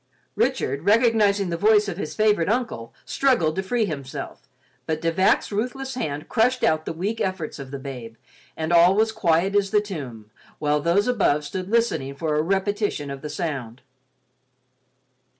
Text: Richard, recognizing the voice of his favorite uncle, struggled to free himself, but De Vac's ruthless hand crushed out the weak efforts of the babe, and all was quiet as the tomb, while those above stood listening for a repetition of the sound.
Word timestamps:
Richard, 0.35 0.81
recognizing 0.83 1.49
the 1.51 1.57
voice 1.57 1.87
of 1.87 1.97
his 1.97 2.15
favorite 2.15 2.49
uncle, 2.49 2.91
struggled 3.05 3.55
to 3.55 3.61
free 3.61 3.85
himself, 3.85 4.49
but 4.87 4.99
De 4.99 5.11
Vac's 5.11 5.51
ruthless 5.51 5.93
hand 5.93 6.27
crushed 6.27 6.63
out 6.63 6.85
the 6.85 6.91
weak 6.91 7.21
efforts 7.21 7.59
of 7.59 7.69
the 7.69 7.77
babe, 7.77 8.15
and 8.57 8.73
all 8.73 8.95
was 8.95 9.11
quiet 9.11 9.55
as 9.55 9.69
the 9.69 9.79
tomb, 9.79 10.31
while 10.57 10.81
those 10.81 11.07
above 11.07 11.45
stood 11.45 11.69
listening 11.69 12.15
for 12.15 12.33
a 12.35 12.41
repetition 12.41 13.11
of 13.11 13.21
the 13.21 13.29
sound. 13.29 13.83